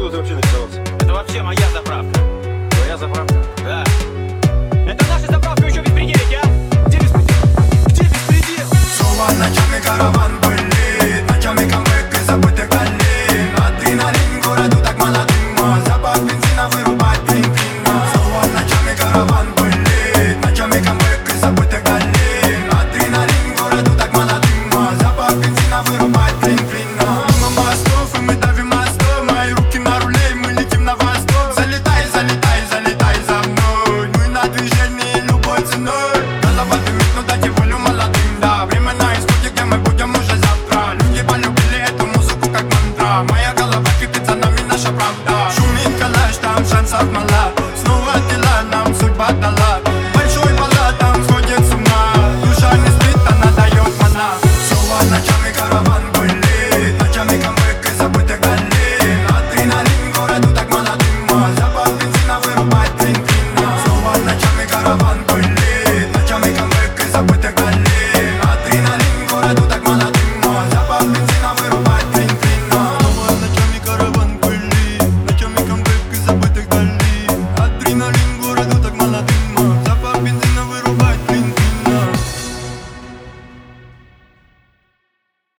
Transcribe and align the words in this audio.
откуда 0.00 0.10
ты 0.10 0.16
вообще 0.16 0.34
нарисовался? 0.34 0.80
Это 0.80 1.12
вообще 1.12 1.42
моя 1.42 1.70
заправка. 1.74 2.20
Твоя 2.70 2.96
заправка? 2.96 3.34
Да. 3.58 3.84
Это 4.86 5.04
наша 5.08 5.26
заправка 5.26 5.66
еще 5.66 5.80
беспределите, 5.80 6.40
а? 6.42 6.88
Где 6.88 6.98
беспредел? 6.98 7.36
Где 7.86 8.02
беспредел? 8.04 8.66
Снова 8.96 9.26
ночами 9.32 9.80
караван 9.84 10.38
пылит 10.40 11.28
Ночами 11.28 11.68
камбэк 11.68 12.14
из 12.14 12.26
забытых 12.26 12.68
долин 12.70 13.56
Адреналин 13.56 14.40
городу 14.42 14.76
так 14.82 14.98
молодым 14.98 15.84
Запах 15.86 16.18
бензина 16.20 16.68
вырубает 16.70 17.22
блин-блин 17.24 17.84
Снова 18.14 18.46
ночами 18.54 18.96
караван 18.96 19.52
пылит 19.54 20.44
Ночами 20.44 20.82
камбэк 20.82 21.28
из 21.28 21.40
забытых 21.40 21.84
долин 21.84 22.72
Адреналин 22.72 23.54
городу 23.54 23.90
так 23.98 24.12
молодым 24.14 24.98
Запах 24.98 25.34
бензина 25.34 25.82
вырубает 25.82 26.29
правда. 45.00 45.50
Шумит 45.54 45.98
калаш, 45.98 46.36
там 46.40 46.64
шансов 46.66 47.10
мало 47.12 47.52
Снова 47.76 48.12
дела 48.30 48.62
нам 48.70 48.94
судьба 48.94 49.30
дала. 49.32 49.80
Большой 50.14 50.52
бала, 50.58 50.92
там 50.98 51.24
сходит 51.24 51.64
с 51.64 51.72
ума. 51.72 52.12
Душа 52.44 52.72
не 52.76 52.88
спит, 52.88 53.18
она 53.28 53.50
дает 53.52 53.92
мана. 54.00 54.28
Село 54.68 54.98
ночами 55.10 55.52
караван 55.56 56.09